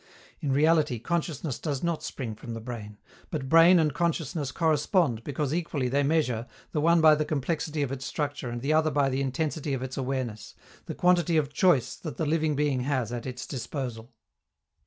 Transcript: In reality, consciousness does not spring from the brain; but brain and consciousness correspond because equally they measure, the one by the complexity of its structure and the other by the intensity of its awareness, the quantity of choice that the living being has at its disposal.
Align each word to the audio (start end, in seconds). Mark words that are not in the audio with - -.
In 0.39 0.51
reality, 0.51 0.97
consciousness 0.97 1.59
does 1.59 1.83
not 1.83 2.01
spring 2.01 2.33
from 2.33 2.55
the 2.55 2.59
brain; 2.59 2.97
but 3.29 3.47
brain 3.47 3.77
and 3.77 3.93
consciousness 3.93 4.51
correspond 4.51 5.23
because 5.23 5.53
equally 5.53 5.89
they 5.89 6.01
measure, 6.01 6.47
the 6.71 6.81
one 6.81 7.01
by 7.01 7.13
the 7.13 7.23
complexity 7.23 7.83
of 7.83 7.91
its 7.91 8.03
structure 8.03 8.49
and 8.49 8.61
the 8.63 8.73
other 8.73 8.89
by 8.89 9.09
the 9.09 9.21
intensity 9.21 9.75
of 9.75 9.83
its 9.83 9.97
awareness, 9.97 10.55
the 10.87 10.95
quantity 10.95 11.37
of 11.37 11.53
choice 11.53 11.95
that 11.97 12.17
the 12.17 12.25
living 12.25 12.55
being 12.55 12.79
has 12.79 13.11
at 13.13 13.27
its 13.27 13.45
disposal. 13.45 14.11